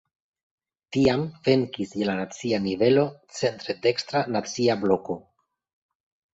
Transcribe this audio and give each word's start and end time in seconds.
Tiam 0.95 1.25
venkis 1.49 1.91
je 1.99 2.07
la 2.09 2.15
nacia 2.21 2.61
nivelo 2.65 3.05
centre 3.43 3.79
dekstra 3.87 4.25
"Nacia 4.39 4.81
Bloko". 4.83 5.23